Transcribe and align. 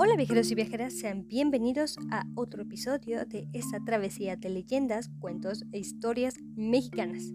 Hola 0.00 0.14
viajeros 0.14 0.48
y 0.52 0.54
viajeras, 0.54 0.92
sean 0.92 1.26
bienvenidos 1.26 1.98
a 2.12 2.24
otro 2.36 2.62
episodio 2.62 3.24
de 3.24 3.48
esta 3.52 3.80
travesía 3.84 4.36
de 4.36 4.48
leyendas, 4.48 5.10
cuentos 5.18 5.64
e 5.72 5.80
historias 5.80 6.36
mexicanas. 6.54 7.32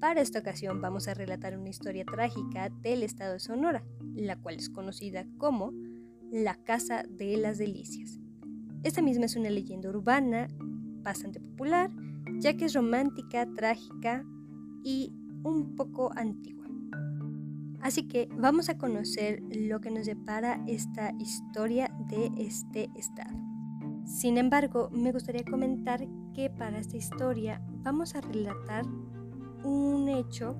Para 0.00 0.20
esta 0.20 0.40
ocasión 0.40 0.80
vamos 0.80 1.06
a 1.06 1.14
relatar 1.14 1.56
una 1.56 1.68
historia 1.68 2.04
trágica 2.04 2.68
del 2.82 3.04
estado 3.04 3.34
de 3.34 3.38
Sonora, 3.38 3.84
la 4.16 4.34
cual 4.34 4.56
es 4.56 4.70
conocida 4.70 5.24
como 5.38 5.72
la 6.32 6.56
Casa 6.56 7.04
de 7.08 7.36
las 7.36 7.58
Delicias. 7.58 8.18
Esta 8.82 9.02
misma 9.02 9.26
es 9.26 9.36
una 9.36 9.50
leyenda 9.50 9.88
urbana 9.88 10.48
bastante 11.04 11.38
popular, 11.38 11.92
ya 12.40 12.56
que 12.56 12.64
es 12.64 12.74
romántica, 12.74 13.46
trágica 13.54 14.24
y 14.82 15.12
un 15.44 15.76
poco 15.76 16.10
antigua. 16.16 16.59
Así 17.82 18.06
que 18.08 18.28
vamos 18.36 18.68
a 18.68 18.76
conocer 18.76 19.42
lo 19.50 19.80
que 19.80 19.90
nos 19.90 20.06
depara 20.06 20.62
esta 20.66 21.12
historia 21.18 21.90
de 22.08 22.30
este 22.36 22.90
estado. 22.94 23.36
Sin 24.04 24.38
embargo, 24.38 24.90
me 24.92 25.12
gustaría 25.12 25.44
comentar 25.44 26.06
que 26.34 26.50
para 26.50 26.78
esta 26.78 26.96
historia 26.96 27.62
vamos 27.82 28.14
a 28.14 28.20
relatar 28.20 28.84
un 29.64 30.08
hecho 30.08 30.56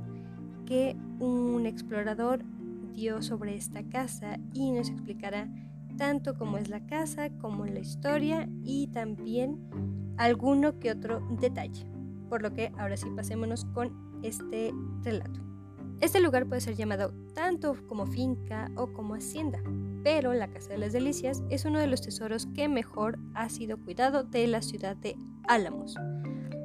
que 0.66 0.96
un 1.18 1.66
explorador 1.66 2.44
dio 2.94 3.22
sobre 3.22 3.56
esta 3.56 3.82
casa 3.88 4.38
y 4.52 4.70
nos 4.70 4.88
explicará 4.88 5.48
tanto 5.96 6.34
cómo 6.34 6.58
es 6.58 6.68
la 6.68 6.86
casa 6.86 7.30
como 7.38 7.66
la 7.66 7.80
historia 7.80 8.48
y 8.62 8.86
también 8.88 9.58
alguno 10.16 10.78
que 10.78 10.92
otro 10.92 11.20
detalle. 11.40 11.86
Por 12.28 12.42
lo 12.42 12.52
que 12.54 12.72
ahora 12.78 12.96
sí 12.96 13.08
pasémonos 13.14 13.64
con 13.66 14.20
este 14.22 14.72
relato. 15.02 15.49
Este 16.00 16.18
lugar 16.18 16.46
puede 16.46 16.62
ser 16.62 16.76
llamado 16.76 17.12
tanto 17.34 17.76
como 17.86 18.06
finca 18.06 18.70
o 18.74 18.90
como 18.90 19.16
hacienda, 19.16 19.62
pero 20.02 20.32
la 20.32 20.48
Casa 20.48 20.70
de 20.70 20.78
las 20.78 20.94
Delicias 20.94 21.42
es 21.50 21.66
uno 21.66 21.78
de 21.78 21.86
los 21.88 22.00
tesoros 22.00 22.46
que 22.54 22.68
mejor 22.68 23.18
ha 23.34 23.50
sido 23.50 23.76
cuidado 23.76 24.22
de 24.22 24.46
la 24.46 24.62
ciudad 24.62 24.96
de 24.96 25.14
Álamos. 25.46 25.96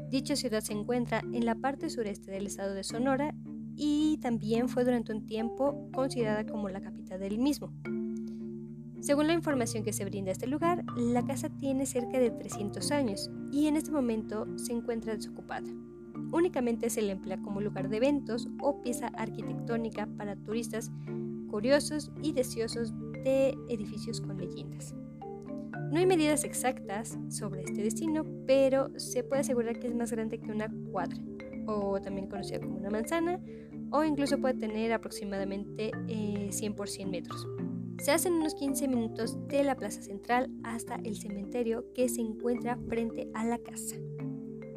Dicha 0.10 0.38
ciudad 0.38 0.62
se 0.62 0.72
encuentra 0.72 1.20
en 1.34 1.46
la 1.46 1.56
parte 1.56 1.90
sureste 1.90 2.32
del 2.32 2.48
estado 2.48 2.74
de 2.74 2.86
Sonora 2.86 3.36
y 3.76 4.20
también 4.22 4.70
fue 4.70 4.86
durante 4.86 5.12
un 5.12 5.26
tiempo 5.26 5.90
considerada 5.92 6.46
como 6.46 6.70
la 6.70 6.80
capital 6.80 7.20
del 7.20 7.38
mismo. 7.38 7.74
Según 9.02 9.28
la 9.28 9.34
información 9.34 9.84
que 9.84 9.92
se 9.92 10.06
brinda 10.06 10.30
a 10.30 10.32
este 10.32 10.48
lugar, 10.48 10.86
la 10.96 11.26
casa 11.26 11.50
tiene 11.50 11.86
cerca 11.86 12.20
de 12.20 12.32
300 12.32 12.90
años 12.92 13.30
y 13.52 13.68
en 13.68 13.76
este 13.76 13.92
momento 13.92 14.48
se 14.58 14.72
encuentra 14.72 15.14
desocupada 15.14 15.68
únicamente 16.32 16.90
se 16.90 17.02
le 17.02 17.12
emplea 17.14 17.42
como 17.42 17.62
lugar 17.62 17.90
de 17.90 17.98
eventos 17.98 18.48
o 18.62 18.82
pieza 18.82 19.08
arquitectónica 19.08 20.08
para 20.18 20.36
turistas 20.36 20.92
curiosos 21.50 22.12
y 22.22 22.34
deseosos 22.34 22.94
de 23.24 23.56
edificios 23.70 24.22
con 24.22 24.38
leyendas. 24.38 24.94
No 25.92 26.00
hay 26.00 26.06
medidas 26.06 26.44
exactas 26.44 27.18
sobre 27.30 27.64
este 27.64 27.84
destino, 27.84 28.26
pero 28.46 28.90
se 28.98 29.24
puede 29.24 29.42
asegurar 29.42 29.80
que 29.80 29.88
es 29.88 29.96
más 29.96 30.12
grande 30.12 30.40
que 30.40 30.52
una 30.52 30.70
cuadra, 30.92 31.18
o 31.68 32.02
también 32.02 32.28
conocida 32.28 32.60
como 32.60 32.78
una 32.78 32.90
manzana, 32.90 33.40
o 33.92 34.04
incluso 34.04 34.40
puede 34.40 34.56
tener 34.56 34.92
aproximadamente 34.92 35.92
100 36.50 36.74
por 36.76 36.90
100 36.90 37.12
metros. 37.12 37.48
Se 38.00 38.12
hacen 38.12 38.34
unos 38.34 38.56
15 38.56 38.88
minutos 38.88 39.38
de 39.48 39.64
la 39.64 39.76
plaza 39.76 40.02
central 40.02 40.50
hasta 40.64 40.96
el 40.96 41.16
cementerio 41.16 41.86
que 41.94 42.10
se 42.10 42.22
encuentra 42.22 42.78
frente 42.90 43.30
a 43.34 43.46
la 43.46 43.58
casa. 43.58 43.96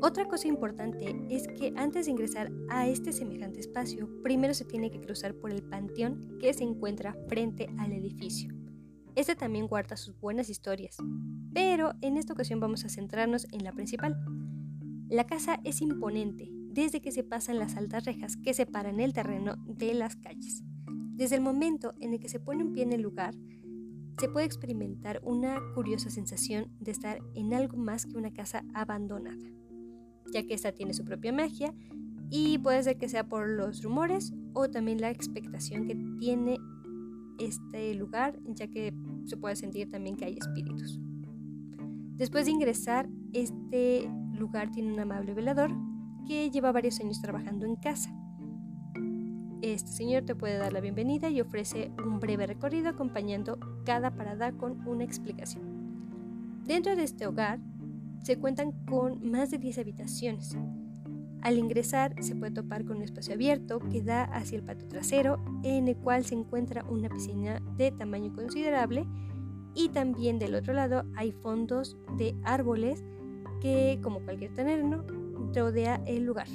Otra 0.01 0.27
cosa 0.27 0.47
importante 0.47 1.13
es 1.29 1.49
que 1.49 1.73
antes 1.77 2.07
de 2.07 2.13
ingresar 2.13 2.53
a 2.69 2.87
este 2.87 3.13
semejante 3.13 3.59
espacio, 3.59 4.09
primero 4.23 4.55
se 4.55 4.65
tiene 4.65 4.93
que 4.93 5.01
cruzar 5.01 5.35
por 5.35 5.51
el 5.51 5.65
panteón 5.65 6.39
que 6.39 6.55
se 6.55 6.63
encuentra 6.63 7.17
frente 7.27 7.69
al 7.79 7.93
edificio. 7.93 8.55
Este 9.17 9.35
también 9.35 9.67
guarda 9.67 9.97
sus 9.97 10.17
buenas 10.21 10.51
historias, 10.51 10.99
pero 11.53 11.95
en 12.01 12.17
esta 12.17 12.33
ocasión 12.33 12.61
vamos 12.61 12.85
a 12.85 12.89
centrarnos 12.89 13.49
en 13.51 13.65
la 13.65 13.73
principal. 13.73 14.17
La 15.09 15.27
casa 15.27 15.59
es 15.65 15.83
imponente 15.83 16.49
desde 16.49 17.01
que 17.01 17.11
se 17.11 17.25
pasan 17.25 17.59
las 17.59 17.77
altas 17.77 18.05
rejas 18.05 18.37
que 18.37 18.55
separan 18.55 19.01
el 19.01 19.13
terreno 19.13 19.57
de 19.67 19.95
las 19.95 20.15
calles. 20.15 20.63
Desde 20.87 21.35
el 21.35 21.43
momento 21.43 21.95
en 21.99 22.15
el 22.15 22.21
que 22.21 22.29
se 22.29 22.39
pone 22.39 22.63
un 22.63 22.73
pie 22.73 22.85
en 22.85 22.93
el 22.93 23.01
lugar, 23.01 23.35
se 24.21 24.29
puede 24.29 24.47
experimentar 24.47 25.21
una 25.25 25.61
curiosa 25.75 26.09
sensación 26.09 26.71
de 26.79 26.93
estar 26.93 27.19
en 27.35 27.53
algo 27.53 27.77
más 27.77 28.07
que 28.07 28.17
una 28.17 28.33
casa 28.33 28.63
abandonada 28.75 29.59
ya 30.33 30.47
que 30.47 30.55
esta 30.55 30.73
tiene 30.73 30.95
su 30.95 31.05
propia 31.05 31.33
magia 31.33 31.75
y 32.31 32.59
puede 32.59 32.83
ser 32.83 32.99
que 32.99 33.09
sea 33.09 33.29
por 33.29 33.49
los 33.49 33.83
rumores 33.83 34.33
o 34.53 34.69
también 34.69 35.01
la 35.01 35.11
expectación 35.11 35.87
que 35.87 35.97
tiene 36.19 36.59
este 37.39 37.95
lugar, 37.95 38.39
ya 38.47 38.69
que 38.69 38.93
se 39.25 39.37
puede 39.37 39.57
sentir 39.57 39.91
también 39.91 40.17
que 40.17 40.27
hay 40.27 40.39
espíritus. 40.39 41.01
Después 42.17 42.47
de 42.47 42.53
ingresar, 42.53 43.09
este 43.33 44.11
lugar 44.33 44.71
tiene 44.71 44.93
un 44.93 45.01
amable 45.01 45.35
velador 45.35 45.71
que 46.27 46.51
lleva 46.51 46.73
varios 46.73 47.01
años 47.01 47.21
trabajando 47.21 47.65
en 47.65 47.77
casa. 47.77 48.13
Este 49.63 49.91
señor 49.91 50.25
te 50.25 50.35
puede 50.35 50.59
dar 50.59 50.73
la 50.73 50.81
bienvenida 50.81 51.31
y 51.31 51.41
ofrece 51.41 51.91
un 52.05 52.21
breve 52.21 52.47
recorrido 52.47 52.91
acompañando 52.91 53.59
cada 53.85 54.15
parada 54.15 54.53
con 54.53 54.87
una 54.87 55.05
explicación. 55.05 56.63
Dentro 56.65 56.95
de 56.95 57.05
este 57.05 57.27
hogar 57.27 57.59
se 58.23 58.39
cuentan 58.39 58.73
con 58.87 59.31
más 59.31 59.51
de 59.51 59.59
10 59.59 59.79
habitaciones. 59.79 60.57
Al 61.43 61.57
ingresar 61.57 62.15
se 62.23 62.35
puede 62.35 62.53
topar 62.53 62.85
con 62.85 62.97
un 62.97 63.03
espacio 63.03 63.35
abierto 63.35 63.79
que 63.79 64.03
da 64.03 64.25
hacia 64.25 64.57
el 64.57 64.65
patio 64.65 64.89
trasero, 64.89 65.39
en 65.63 65.89
el 65.89 65.97
cual 65.97 66.25
se 66.25 66.35
encuentra 66.35 66.85
una 66.85 67.09
piscina 67.09 67.63
de 67.77 67.93
tamaño 67.93 68.33
considerable 68.35 69.07
y 69.75 69.89
también 69.91 70.39
del 70.39 70.57
otro 70.57 70.73
lado 70.73 71.05
hay 71.17 71.33
fondos 71.33 71.97
de 72.17 72.35
árboles 72.43 73.05
que, 73.61 74.01
como 74.03 74.21
cualquier 74.21 74.55
terreno, 74.55 75.05
rodea 75.55 76.03
el 76.07 76.25
lugar. 76.25 76.49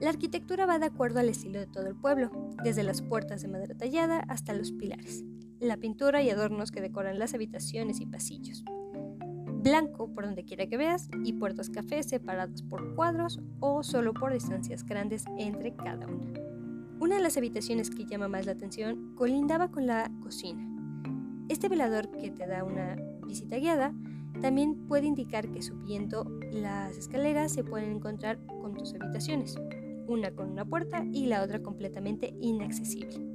La 0.00 0.10
arquitectura 0.10 0.66
va 0.66 0.78
de 0.78 0.86
acuerdo 0.86 1.20
al 1.20 1.28
estilo 1.28 1.60
de 1.60 1.66
todo 1.66 1.86
el 1.86 1.94
pueblo, 1.94 2.30
desde 2.64 2.82
las 2.82 3.02
puertas 3.02 3.42
de 3.42 3.48
madera 3.48 3.76
tallada 3.76 4.20
hasta 4.20 4.54
los 4.54 4.72
pilares, 4.72 5.22
la 5.60 5.76
pintura 5.76 6.22
y 6.22 6.30
adornos 6.30 6.72
que 6.72 6.80
decoran 6.80 7.18
las 7.18 7.34
habitaciones 7.34 8.00
y 8.00 8.06
pasillos 8.06 8.64
blanco 9.62 10.08
por 10.12 10.24
donde 10.24 10.44
quiera 10.44 10.66
que 10.66 10.76
veas 10.76 11.08
y 11.24 11.34
puertas 11.34 11.70
café 11.70 12.02
separadas 12.02 12.62
por 12.62 12.94
cuadros 12.94 13.40
o 13.60 13.82
solo 13.82 14.12
por 14.12 14.32
distancias 14.32 14.84
grandes 14.84 15.24
entre 15.38 15.74
cada 15.74 16.06
una. 16.06 16.32
Una 16.98 17.16
de 17.16 17.22
las 17.22 17.36
habitaciones 17.36 17.90
que 17.90 18.04
llama 18.04 18.28
más 18.28 18.46
la 18.46 18.52
atención 18.52 19.14
colindaba 19.14 19.70
con 19.70 19.86
la 19.86 20.10
cocina. 20.22 20.68
Este 21.48 21.68
velador 21.68 22.10
que 22.10 22.30
te 22.30 22.46
da 22.46 22.64
una 22.64 22.96
visita 23.26 23.56
guiada 23.56 23.94
también 24.40 24.86
puede 24.86 25.06
indicar 25.06 25.48
que 25.50 25.62
subiendo 25.62 26.24
las 26.52 26.96
escaleras 26.96 27.52
se 27.52 27.64
pueden 27.64 27.92
encontrar 27.92 28.38
con 28.46 28.74
tus 28.74 28.94
habitaciones, 28.94 29.56
una 30.06 30.30
con 30.32 30.50
una 30.50 30.64
puerta 30.64 31.04
y 31.12 31.26
la 31.26 31.42
otra 31.42 31.62
completamente 31.62 32.34
inaccesible. 32.40 33.31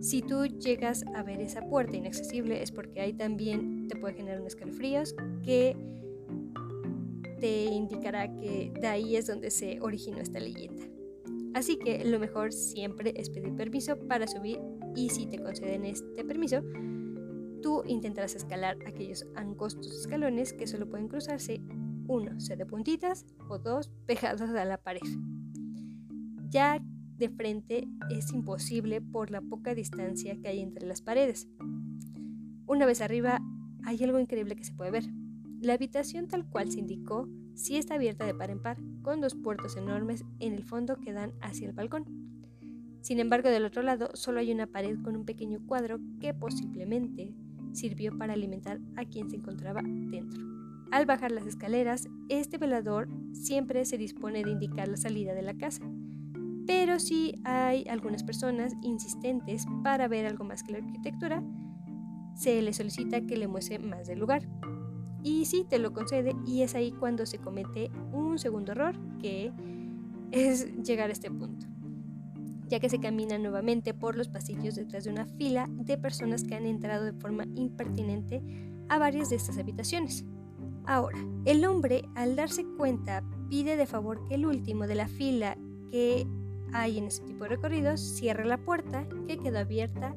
Si 0.00 0.22
tú 0.22 0.46
llegas 0.46 1.04
a 1.14 1.22
ver 1.22 1.40
esa 1.42 1.60
puerta 1.60 1.96
inaccesible 1.96 2.62
es 2.62 2.72
porque 2.72 3.02
ahí 3.02 3.12
también 3.12 3.86
te 3.86 3.96
puede 3.96 4.14
generar 4.14 4.40
un 4.40 4.46
escalofríos 4.46 5.14
que 5.44 5.76
te 7.38 7.64
indicará 7.64 8.34
que 8.34 8.72
de 8.80 8.86
ahí 8.86 9.16
es 9.16 9.26
donde 9.26 9.50
se 9.50 9.78
originó 9.80 10.18
esta 10.18 10.40
leyenda. 10.40 10.84
Así 11.52 11.78
que 11.78 12.04
lo 12.04 12.18
mejor 12.18 12.52
siempre 12.52 13.12
es 13.16 13.28
pedir 13.28 13.54
permiso 13.54 13.98
para 13.98 14.26
subir 14.26 14.60
y 14.96 15.10
si 15.10 15.26
te 15.26 15.38
conceden 15.38 15.84
este 15.84 16.24
permiso, 16.24 16.62
tú 17.60 17.82
intentarás 17.86 18.34
escalar 18.34 18.78
aquellos 18.86 19.26
angostos 19.34 19.92
escalones 19.92 20.54
que 20.54 20.66
solo 20.66 20.88
pueden 20.88 21.08
cruzarse, 21.08 21.60
uno, 22.08 22.40
sea 22.40 22.56
de 22.56 22.66
puntitas 22.66 23.26
o 23.48 23.58
dos, 23.58 23.90
pegados 24.06 24.42
a 24.42 24.64
la 24.64 24.78
pared. 24.78 25.00
Ya 26.48 26.80
de 27.20 27.28
frente 27.28 27.86
es 28.10 28.32
imposible 28.32 29.00
por 29.00 29.30
la 29.30 29.42
poca 29.42 29.74
distancia 29.74 30.36
que 30.40 30.48
hay 30.48 30.60
entre 30.60 30.86
las 30.86 31.02
paredes. 31.02 31.48
Una 32.66 32.86
vez 32.86 33.00
arriba, 33.00 33.40
hay 33.84 34.02
algo 34.02 34.18
increíble 34.18 34.56
que 34.56 34.64
se 34.64 34.72
puede 34.72 34.90
ver. 34.90 35.04
La 35.60 35.74
habitación 35.74 36.26
tal 36.26 36.48
cual 36.48 36.72
se 36.72 36.80
indicó 36.80 37.28
sí 37.54 37.76
está 37.76 37.94
abierta 37.94 38.24
de 38.24 38.34
par 38.34 38.50
en 38.50 38.62
par, 38.62 38.78
con 39.02 39.20
dos 39.20 39.34
puertos 39.34 39.76
enormes 39.76 40.24
en 40.38 40.54
el 40.54 40.64
fondo 40.64 40.96
que 40.96 41.12
dan 41.12 41.32
hacia 41.42 41.68
el 41.68 41.74
balcón. 41.74 42.06
Sin 43.02 43.20
embargo, 43.20 43.50
del 43.50 43.66
otro 43.66 43.82
lado 43.82 44.10
solo 44.14 44.40
hay 44.40 44.50
una 44.50 44.66
pared 44.66 44.96
con 45.02 45.14
un 45.14 45.26
pequeño 45.26 45.60
cuadro 45.66 46.00
que 46.20 46.32
posiblemente 46.32 47.34
sirvió 47.72 48.16
para 48.16 48.32
alimentar 48.32 48.80
a 48.96 49.04
quien 49.04 49.28
se 49.28 49.36
encontraba 49.36 49.82
dentro. 49.82 50.42
Al 50.90 51.06
bajar 51.06 51.32
las 51.32 51.46
escaleras, 51.46 52.08
este 52.30 52.56
velador 52.58 53.08
siempre 53.32 53.84
se 53.84 53.98
dispone 53.98 54.42
de 54.42 54.50
indicar 54.50 54.88
la 54.88 54.96
salida 54.96 55.34
de 55.34 55.42
la 55.42 55.54
casa, 55.54 55.84
pero 56.70 57.00
si 57.00 57.34
hay 57.42 57.84
algunas 57.90 58.22
personas 58.22 58.74
insistentes 58.80 59.66
para 59.82 60.06
ver 60.06 60.24
algo 60.24 60.44
más 60.44 60.62
que 60.62 60.70
la 60.70 60.78
arquitectura, 60.78 61.42
se 62.36 62.62
le 62.62 62.72
solicita 62.72 63.22
que 63.22 63.36
le 63.36 63.48
muestre 63.48 63.80
más 63.80 64.06
del 64.06 64.20
lugar. 64.20 64.48
Y 65.24 65.46
sí, 65.46 65.66
te 65.68 65.80
lo 65.80 65.92
concede 65.92 66.32
y 66.46 66.62
es 66.62 66.76
ahí 66.76 66.92
cuando 66.92 67.26
se 67.26 67.38
comete 67.38 67.90
un 68.12 68.38
segundo 68.38 68.70
error, 68.70 68.94
que 69.18 69.52
es 70.30 70.72
llegar 70.84 71.10
a 71.10 71.12
este 71.12 71.28
punto. 71.28 71.66
ya 72.68 72.78
que 72.78 72.88
se 72.88 73.00
camina 73.00 73.36
nuevamente 73.36 73.92
por 73.92 74.16
los 74.16 74.28
pasillos 74.28 74.76
detrás 74.76 75.02
de 75.02 75.10
una 75.10 75.26
fila 75.26 75.66
de 75.72 75.98
personas 75.98 76.44
que 76.44 76.54
han 76.54 76.66
entrado 76.66 77.04
de 77.04 77.14
forma 77.14 77.46
impertinente 77.56 78.44
a 78.88 78.96
varias 78.96 79.28
de 79.28 79.34
estas 79.34 79.58
habitaciones. 79.58 80.24
Ahora, 80.86 81.18
el 81.46 81.64
hombre, 81.64 82.04
al 82.14 82.36
darse 82.36 82.64
cuenta, 82.76 83.24
pide 83.48 83.76
de 83.76 83.86
favor 83.86 84.24
que 84.28 84.36
el 84.36 84.46
último 84.46 84.86
de 84.86 84.94
la 84.94 85.08
fila 85.08 85.58
que 85.90 86.28
hay 86.72 86.98
en 86.98 87.04
este 87.04 87.26
tipo 87.26 87.44
de 87.44 87.50
recorridos 87.50 88.00
cierre 88.00 88.44
la 88.44 88.58
puerta 88.58 89.06
que 89.26 89.38
quedó 89.38 89.58
abierta 89.58 90.14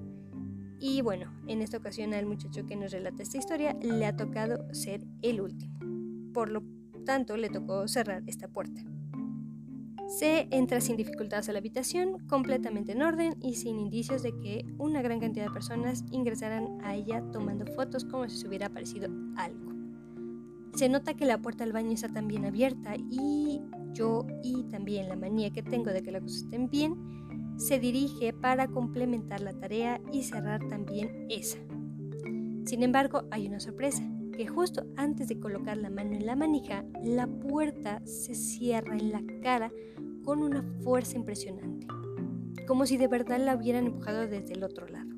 y 0.79 1.01
bueno, 1.01 1.31
en 1.47 1.61
esta 1.61 1.77
ocasión 1.77 2.13
al 2.13 2.25
muchacho 2.25 2.65
que 2.65 2.75
nos 2.75 2.91
relata 2.91 3.23
esta 3.23 3.38
historia 3.38 3.73
le 3.81 4.05
ha 4.05 4.17
tocado 4.17 4.73
ser 4.73 5.05
el 5.21 5.39
último. 5.39 5.79
Por 6.33 6.50
lo 6.50 6.61
tanto, 7.05 7.38
le 7.38 7.50
tocó 7.50 7.88
cerrar 7.88 8.23
esta 8.27 8.50
puerta. 8.50 8.81
Se 10.07 10.47
entra 10.51 10.81
sin 10.81 10.97
dificultades 10.97 11.47
a 11.47 11.53
la 11.53 11.59
habitación, 11.59 12.19
completamente 12.27 12.91
en 12.91 13.01
orden 13.01 13.35
y 13.41 13.56
sin 13.56 13.79
indicios 13.79 14.21
de 14.23 14.38
que 14.41 14.65
una 14.77 15.01
gran 15.01 15.21
cantidad 15.21 15.45
de 15.45 15.53
personas 15.53 16.03
ingresaran 16.11 16.79
a 16.83 16.95
ella 16.95 17.23
tomando 17.31 17.65
fotos 17.65 18.03
como 18.03 18.27
si 18.27 18.38
se 18.38 18.47
hubiera 18.47 18.67
aparecido 18.67 19.09
algo. 19.38 19.71
Se 20.75 20.89
nota 20.89 21.13
que 21.13 21.25
la 21.25 21.38
puerta 21.38 21.63
al 21.63 21.71
baño 21.71 21.91
está 21.91 22.09
también 22.09 22.45
abierta 22.45 22.95
y 22.97 23.61
yo 23.94 24.25
y 24.44 24.63
también 24.63 25.10
la 25.10 25.16
manía 25.16 25.51
que 25.51 25.63
tengo 25.63 25.92
de 25.92 26.01
que 26.01 26.12
las 26.12 26.22
cosas 26.22 26.44
estén 26.44 26.69
bien, 26.69 26.95
se 27.57 27.80
dirige 27.80 28.34
para 28.34 28.68
complementar 28.68 29.42
la 29.42 29.54
tarea 29.54 30.01
y 30.12 30.24
cerrar 30.24 30.68
también 30.68 31.28
esa. 31.30 31.60
Sin 32.66 32.84
embargo, 32.84 33.24
hay 33.31 33.48
una 33.48 33.60
sorpresa, 33.60 34.04
que 34.36 34.48
justo 34.48 34.86
antes 34.95 35.28
de 35.28 35.40
colocar 35.40 35.78
la 35.78 35.90
mano 35.90 36.13
en 36.13 36.25
la 36.25 36.36
manija, 36.36 36.84
la 37.04 37.28
puerta 37.28 38.01
se 38.06 38.34
cierra 38.34 38.98
en 38.98 39.12
la 39.12 39.22
cara 39.42 39.72
con 40.24 40.42
una 40.42 40.63
fuerza 40.81 41.18
impresionante, 41.18 41.86
como 42.68 42.86
si 42.86 42.98
de 42.98 43.07
verdad 43.07 43.40
la 43.40 43.56
hubieran 43.56 43.86
empujado 43.86 44.28
desde 44.28 44.54
el 44.54 44.63
otro 44.63 44.88
lado. 44.88 45.10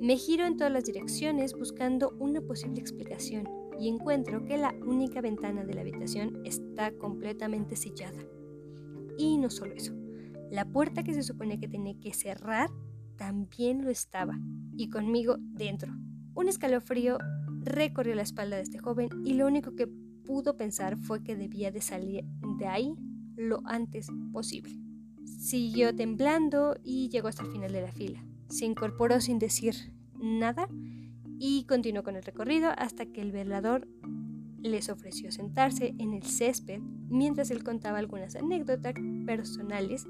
Me 0.00 0.16
giro 0.16 0.46
en 0.46 0.56
todas 0.56 0.72
las 0.72 0.84
direcciones 0.84 1.54
buscando 1.54 2.14
una 2.18 2.40
posible 2.40 2.80
explicación 2.80 3.48
y 3.78 3.88
encuentro 3.88 4.44
que 4.44 4.56
la 4.56 4.74
única 4.86 5.20
ventana 5.20 5.64
de 5.64 5.74
la 5.74 5.82
habitación 5.82 6.40
está 6.44 6.92
completamente 6.92 7.76
sellada. 7.76 8.22
Y 9.16 9.38
no 9.38 9.50
solo 9.50 9.74
eso, 9.74 9.94
la 10.50 10.64
puerta 10.64 11.02
que 11.02 11.14
se 11.14 11.22
supone 11.22 11.58
que 11.58 11.68
tenía 11.68 11.94
que 12.00 12.12
cerrar 12.12 12.70
también 13.16 13.84
lo 13.84 13.90
estaba, 13.90 14.38
y 14.76 14.88
conmigo 14.88 15.36
dentro. 15.38 15.92
Un 16.34 16.48
escalofrío 16.48 17.18
recorrió 17.60 18.14
la 18.14 18.22
espalda 18.22 18.56
de 18.56 18.62
este 18.62 18.78
joven 18.78 19.08
y 19.24 19.34
lo 19.34 19.46
único 19.46 19.74
que 19.74 19.88
pudo 20.24 20.56
pensar 20.56 20.96
fue 20.96 21.22
que 21.22 21.36
debía 21.36 21.70
de 21.70 21.80
salir 21.80 22.24
de 22.58 22.66
ahí 22.66 22.94
lo 23.36 23.60
antes 23.64 24.08
posible. 24.32 24.78
Siguió 25.24 25.94
temblando 25.94 26.76
y 26.82 27.08
llegó 27.08 27.28
hasta 27.28 27.42
el 27.42 27.50
final 27.50 27.72
de 27.72 27.82
la 27.82 27.92
fila. 27.92 28.24
Se 28.48 28.64
incorporó 28.64 29.20
sin 29.20 29.38
decir 29.38 29.74
nada 30.14 30.68
y 31.38 31.64
continuó 31.64 32.02
con 32.02 32.16
el 32.16 32.22
recorrido 32.22 32.70
hasta 32.76 33.06
que 33.06 33.20
el 33.20 33.32
velador 33.32 33.88
les 34.60 34.88
ofreció 34.88 35.30
sentarse 35.30 35.94
en 35.98 36.14
el 36.14 36.24
césped 36.24 36.80
mientras 37.08 37.50
él 37.50 37.62
contaba 37.62 37.98
algunas 37.98 38.34
anécdotas 38.36 38.94
personales 39.24 40.04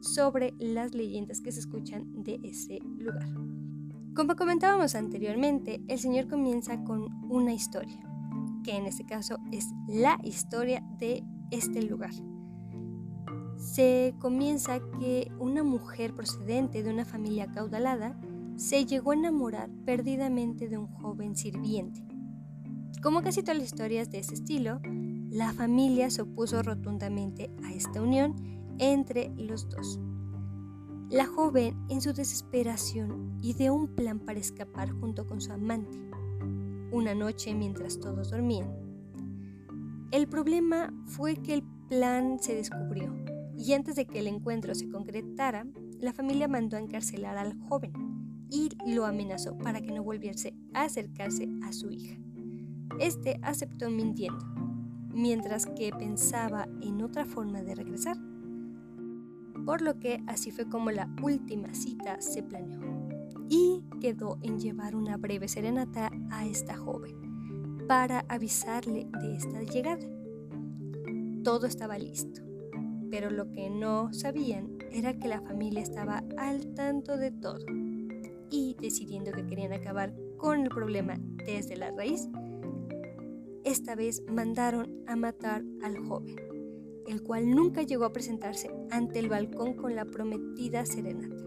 sobre 0.00 0.52
las 0.58 0.94
leyendas 0.94 1.40
que 1.40 1.52
se 1.52 1.60
escuchan 1.60 2.22
de 2.22 2.38
ese 2.42 2.78
lugar. 2.98 3.28
Como 4.14 4.36
comentábamos 4.36 4.94
anteriormente, 4.94 5.82
el 5.88 5.98
Señor 5.98 6.28
comienza 6.28 6.84
con 6.84 7.08
una 7.30 7.52
historia, 7.52 7.98
que 8.62 8.76
en 8.76 8.86
este 8.86 9.04
caso 9.04 9.38
es 9.50 9.66
la 9.88 10.20
historia 10.22 10.82
de 10.98 11.24
este 11.50 11.82
lugar. 11.82 12.12
Se 13.56 14.14
comienza 14.20 14.78
que 15.00 15.32
una 15.38 15.62
mujer 15.62 16.14
procedente 16.14 16.82
de 16.82 16.90
una 16.90 17.04
familia 17.04 17.50
caudalada 17.50 18.16
se 18.56 18.86
llegó 18.86 19.10
a 19.10 19.14
enamorar 19.14 19.70
perdidamente 19.84 20.68
de 20.68 20.78
un 20.78 20.86
joven 20.86 21.36
sirviente. 21.36 22.04
Como 23.02 23.22
casi 23.22 23.42
todas 23.42 23.58
las 23.58 23.66
historias 23.66 24.10
de 24.10 24.18
ese 24.18 24.34
estilo, 24.34 24.80
la 25.30 25.52
familia 25.52 26.10
se 26.10 26.22
opuso 26.22 26.62
rotundamente 26.62 27.50
a 27.64 27.72
esta 27.72 28.00
unión 28.00 28.34
entre 28.78 29.30
los 29.36 29.68
dos. 29.68 30.00
La 31.10 31.26
joven, 31.26 31.76
en 31.88 32.00
su 32.00 32.12
desesperación, 32.12 33.38
ideó 33.42 33.74
un 33.74 33.88
plan 33.88 34.20
para 34.20 34.38
escapar 34.38 34.90
junto 34.90 35.26
con 35.26 35.40
su 35.40 35.52
amante, 35.52 35.98
una 36.92 37.14
noche 37.14 37.54
mientras 37.54 38.00
todos 38.00 38.30
dormían. 38.30 38.72
El 40.12 40.28
problema 40.28 40.94
fue 41.06 41.36
que 41.36 41.54
el 41.54 41.64
plan 41.88 42.38
se 42.40 42.54
descubrió 42.54 43.12
y 43.56 43.72
antes 43.72 43.96
de 43.96 44.06
que 44.06 44.20
el 44.20 44.28
encuentro 44.28 44.74
se 44.74 44.88
concretara, 44.88 45.66
la 46.00 46.12
familia 46.12 46.48
mandó 46.48 46.76
a 46.76 46.80
encarcelar 46.80 47.36
al 47.36 47.58
joven 47.68 47.92
y 48.54 48.68
lo 48.86 49.04
amenazó 49.04 49.58
para 49.58 49.80
que 49.80 49.90
no 49.90 50.04
volviese 50.04 50.54
a 50.74 50.84
acercarse 50.84 51.48
a 51.64 51.72
su 51.72 51.90
hija. 51.90 52.16
Este 53.00 53.40
aceptó 53.42 53.90
mintiendo, 53.90 54.46
mientras 55.12 55.66
que 55.66 55.90
pensaba 55.90 56.68
en 56.80 57.02
otra 57.02 57.24
forma 57.24 57.62
de 57.62 57.74
regresar. 57.74 58.16
Por 59.66 59.82
lo 59.82 59.98
que 59.98 60.22
así 60.28 60.52
fue 60.52 60.68
como 60.68 60.92
la 60.92 61.12
última 61.20 61.74
cita 61.74 62.20
se 62.20 62.44
planeó 62.44 62.80
y 63.48 63.82
quedó 64.00 64.38
en 64.42 64.60
llevar 64.60 64.94
una 64.94 65.16
breve 65.16 65.48
serenata 65.48 66.12
a 66.30 66.46
esta 66.46 66.76
joven 66.76 67.16
para 67.88 68.24
avisarle 68.28 69.08
de 69.20 69.34
esta 69.34 69.62
llegada. 69.62 70.06
Todo 71.42 71.66
estaba 71.66 71.98
listo, 71.98 72.42
pero 73.10 73.30
lo 73.30 73.50
que 73.50 73.68
no 73.68 74.12
sabían 74.12 74.78
era 74.92 75.18
que 75.18 75.26
la 75.26 75.40
familia 75.40 75.82
estaba 75.82 76.22
al 76.36 76.72
tanto 76.74 77.16
de 77.16 77.32
todo 77.32 77.83
y 78.50 78.76
decidiendo 78.80 79.32
que 79.32 79.46
querían 79.46 79.72
acabar 79.72 80.14
con 80.36 80.60
el 80.60 80.68
problema 80.68 81.14
desde 81.46 81.76
la 81.76 81.90
raíz, 81.90 82.28
esta 83.64 83.94
vez 83.94 84.22
mandaron 84.28 85.02
a 85.06 85.16
matar 85.16 85.64
al 85.82 85.98
joven, 85.98 86.36
el 87.06 87.22
cual 87.22 87.50
nunca 87.50 87.82
llegó 87.82 88.04
a 88.04 88.12
presentarse 88.12 88.70
ante 88.90 89.18
el 89.18 89.28
balcón 89.28 89.74
con 89.74 89.94
la 89.96 90.04
prometida 90.04 90.84
serenata. 90.84 91.42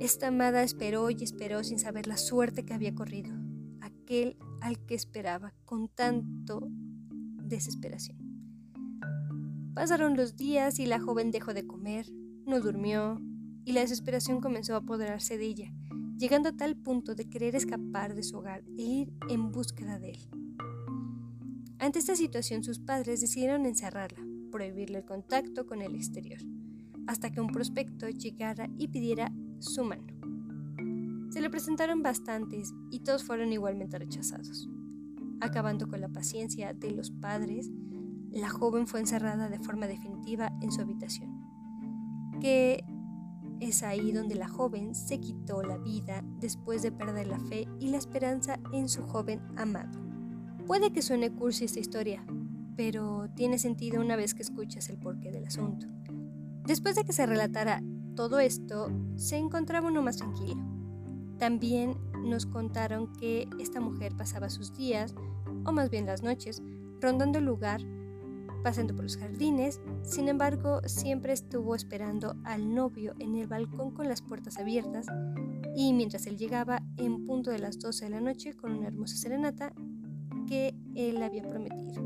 Esta 0.00 0.28
amada 0.28 0.62
esperó 0.62 1.10
y 1.10 1.22
esperó 1.22 1.62
sin 1.62 1.78
saber 1.78 2.06
la 2.06 2.16
suerte 2.16 2.64
que 2.64 2.74
había 2.74 2.94
corrido, 2.94 3.32
aquel 3.80 4.36
al 4.60 4.78
que 4.86 4.94
esperaba 4.94 5.54
con 5.64 5.88
tanto 5.88 6.66
desesperación. 7.44 8.18
Pasaron 9.74 10.16
los 10.16 10.36
días 10.36 10.78
y 10.78 10.86
la 10.86 11.00
joven 11.00 11.30
dejó 11.30 11.54
de 11.54 11.66
comer, 11.66 12.06
no 12.44 12.60
durmió, 12.60 13.20
y 13.64 13.72
la 13.72 13.80
desesperación 13.80 14.40
comenzó 14.40 14.74
a 14.74 14.78
apoderarse 14.78 15.38
de 15.38 15.46
ella, 15.46 15.72
llegando 16.16 16.50
a 16.50 16.56
tal 16.56 16.76
punto 16.76 17.14
de 17.14 17.28
querer 17.28 17.54
escapar 17.54 18.14
de 18.14 18.22
su 18.22 18.38
hogar 18.38 18.62
e 18.76 18.82
ir 18.82 19.12
en 19.28 19.50
búsqueda 19.52 19.98
de 19.98 20.10
él. 20.10 20.28
Ante 21.78 21.98
esta 21.98 22.14
situación 22.14 22.62
sus 22.62 22.78
padres 22.78 23.20
decidieron 23.20 23.64
encerrarla, 23.64 24.22
prohibirle 24.50 24.98
el 24.98 25.04
contacto 25.04 25.66
con 25.66 25.80
el 25.80 25.94
exterior, 25.94 26.40
hasta 27.06 27.30
que 27.30 27.40
un 27.40 27.48
prospecto 27.48 28.08
llegara 28.08 28.68
y 28.76 28.88
pidiera 28.88 29.32
su 29.60 29.84
mano. 29.84 30.04
Se 31.30 31.40
le 31.40 31.48
presentaron 31.48 32.02
bastantes 32.02 32.74
y 32.90 33.00
todos 33.00 33.24
fueron 33.24 33.52
igualmente 33.52 33.98
rechazados. 33.98 34.68
Acabando 35.40 35.88
con 35.88 36.00
la 36.00 36.08
paciencia 36.08 36.74
de 36.74 36.90
los 36.90 37.10
padres, 37.10 37.70
la 38.30 38.50
joven 38.50 38.86
fue 38.86 39.00
encerrada 39.00 39.48
de 39.48 39.58
forma 39.58 39.86
definitiva 39.86 40.52
en 40.60 40.70
su 40.70 40.82
habitación, 40.82 41.30
que 42.40 42.84
es 43.60 43.82
ahí 43.82 44.12
donde 44.12 44.34
la 44.34 44.48
joven 44.48 44.94
se 44.94 45.20
quitó 45.20 45.62
la 45.62 45.78
vida 45.78 46.24
después 46.40 46.82
de 46.82 46.92
perder 46.92 47.26
la 47.26 47.38
fe 47.38 47.68
y 47.78 47.88
la 47.88 47.98
esperanza 47.98 48.58
en 48.72 48.88
su 48.88 49.02
joven 49.02 49.40
amado. 49.56 50.00
Puede 50.66 50.92
que 50.92 51.02
suene 51.02 51.30
cursi 51.30 51.64
esta 51.64 51.80
historia, 51.80 52.24
pero 52.76 53.28
tiene 53.34 53.58
sentido 53.58 54.00
una 54.00 54.16
vez 54.16 54.34
que 54.34 54.42
escuchas 54.42 54.88
el 54.88 54.98
porqué 54.98 55.30
del 55.30 55.46
asunto. 55.46 55.86
Después 56.64 56.94
de 56.94 57.04
que 57.04 57.12
se 57.12 57.26
relatara 57.26 57.82
todo 58.16 58.38
esto, 58.38 58.90
se 59.16 59.36
encontraba 59.36 59.88
uno 59.88 60.02
más 60.02 60.16
tranquilo. 60.16 60.62
También 61.38 61.96
nos 62.22 62.46
contaron 62.46 63.12
que 63.14 63.48
esta 63.58 63.80
mujer 63.80 64.16
pasaba 64.16 64.50
sus 64.50 64.74
días, 64.74 65.14
o 65.64 65.72
más 65.72 65.90
bien 65.90 66.06
las 66.06 66.22
noches, 66.22 66.62
rondando 67.00 67.38
el 67.38 67.44
lugar 67.44 67.80
pasando 68.62 68.94
por 68.94 69.04
los 69.04 69.16
jardines, 69.16 69.80
sin 70.02 70.28
embargo 70.28 70.80
siempre 70.86 71.32
estuvo 71.32 71.74
esperando 71.74 72.36
al 72.44 72.74
novio 72.74 73.14
en 73.18 73.34
el 73.36 73.46
balcón 73.46 73.92
con 73.92 74.08
las 74.08 74.22
puertas 74.22 74.58
abiertas 74.58 75.06
y 75.74 75.92
mientras 75.92 76.26
él 76.26 76.36
llegaba 76.36 76.82
en 76.96 77.24
punto 77.24 77.50
de 77.50 77.58
las 77.58 77.78
12 77.78 78.06
de 78.06 78.10
la 78.10 78.20
noche 78.20 78.54
con 78.54 78.72
una 78.72 78.88
hermosa 78.88 79.16
serenata 79.16 79.72
que 80.46 80.74
él 80.94 81.22
había 81.22 81.48
prometido. 81.48 82.02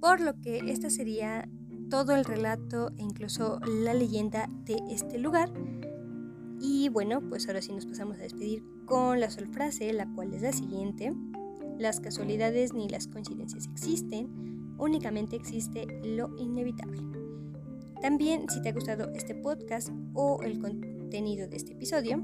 Por 0.00 0.20
lo 0.20 0.40
que 0.40 0.58
esta 0.66 0.90
sería 0.90 1.48
todo 1.90 2.14
el 2.14 2.24
relato 2.24 2.90
e 2.98 3.02
incluso 3.02 3.58
la 3.60 3.94
leyenda 3.94 4.48
de 4.64 4.76
este 4.90 5.18
lugar. 5.18 5.50
Y 6.60 6.88
bueno, 6.88 7.20
pues 7.28 7.46
ahora 7.48 7.62
sí 7.62 7.72
nos 7.72 7.86
pasamos 7.86 8.18
a 8.18 8.22
despedir 8.22 8.62
con 8.84 9.20
la 9.20 9.30
frase, 9.30 9.92
la 9.92 10.06
cual 10.14 10.34
es 10.34 10.42
la 10.42 10.52
siguiente. 10.52 11.14
Las 11.78 12.00
casualidades 12.00 12.74
ni 12.74 12.88
las 12.88 13.06
coincidencias 13.06 13.66
existen, 13.66 14.57
únicamente 14.78 15.36
existe 15.36 15.86
lo 16.02 16.36
inevitable. 16.38 17.02
También, 18.00 18.48
si 18.48 18.62
te 18.62 18.68
ha 18.68 18.72
gustado 18.72 19.12
este 19.14 19.34
podcast 19.34 19.90
o 20.14 20.40
el 20.42 20.60
contenido 20.60 21.48
de 21.48 21.56
este 21.56 21.72
episodio, 21.72 22.22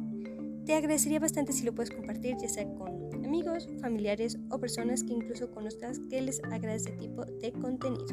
te 0.64 0.74
agradecería 0.74 1.20
bastante 1.20 1.52
si 1.52 1.64
lo 1.64 1.74
puedes 1.74 1.90
compartir, 1.90 2.36
ya 2.40 2.48
sea 2.48 2.64
con 2.74 3.12
amigos, 3.24 3.68
familiares 3.80 4.38
o 4.50 4.58
personas 4.58 5.02
que 5.02 5.12
incluso 5.12 5.50
conozcas 5.50 6.00
que 6.08 6.22
les 6.22 6.42
agrade 6.44 6.76
este 6.76 6.92
tipo 6.92 7.24
de 7.24 7.52
contenido. 7.52 8.06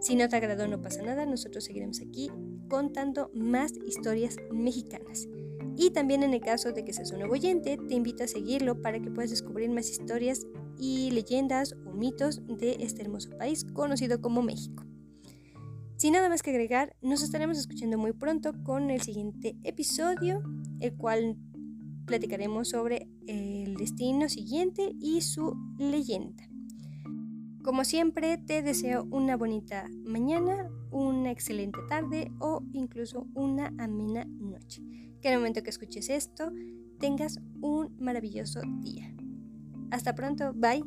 Si 0.00 0.16
no 0.16 0.28
te 0.28 0.36
agradó, 0.36 0.66
no 0.66 0.82
pasa 0.82 1.02
nada, 1.02 1.26
nosotros 1.26 1.64
seguiremos 1.64 2.00
aquí 2.00 2.30
contando 2.68 3.30
más 3.34 3.72
historias 3.86 4.36
mexicanas. 4.50 5.28
Y 5.76 5.90
también 5.90 6.22
en 6.22 6.34
el 6.34 6.40
caso 6.40 6.72
de 6.72 6.84
que 6.84 6.92
seas 6.92 7.10
un 7.12 7.18
nuevo 7.18 7.34
oyente, 7.34 7.76
te 7.76 7.94
invito 7.94 8.24
a 8.24 8.28
seguirlo 8.28 8.80
para 8.80 9.00
que 9.00 9.10
puedas 9.10 9.30
descubrir 9.30 9.70
más 9.70 9.90
historias 9.90 10.46
y 10.78 11.10
leyendas 11.10 11.74
o 11.86 11.92
mitos 11.92 12.42
de 12.46 12.76
este 12.80 13.02
hermoso 13.02 13.30
país 13.36 13.64
conocido 13.64 14.20
como 14.20 14.42
México. 14.42 14.84
Sin 15.96 16.12
nada 16.12 16.28
más 16.28 16.42
que 16.42 16.50
agregar, 16.50 16.96
nos 17.02 17.22
estaremos 17.22 17.56
escuchando 17.56 17.96
muy 17.98 18.12
pronto 18.12 18.52
con 18.64 18.90
el 18.90 19.00
siguiente 19.00 19.56
episodio, 19.62 20.42
el 20.80 20.94
cual 20.96 21.36
platicaremos 22.04 22.68
sobre 22.68 23.08
el 23.26 23.76
destino 23.76 24.28
siguiente 24.28 24.92
y 25.00 25.20
su 25.20 25.56
leyenda. 25.78 26.44
Como 27.62 27.84
siempre, 27.84 28.36
te 28.36 28.62
deseo 28.62 29.04
una 29.10 29.36
bonita 29.36 29.88
mañana, 30.04 30.68
una 30.90 31.30
excelente 31.30 31.78
tarde 31.88 32.30
o 32.38 32.62
incluso 32.72 33.26
una 33.32 33.72
amena 33.78 34.26
noche. 34.26 34.82
Que 35.22 35.28
al 35.28 35.38
momento 35.38 35.62
que 35.62 35.70
escuches 35.70 36.10
esto, 36.10 36.52
tengas 36.98 37.40
un 37.62 37.96
maravilloso 37.98 38.60
día. 38.82 39.13
Hasta 39.90 40.14
pronto, 40.14 40.52
bye. 40.54 40.82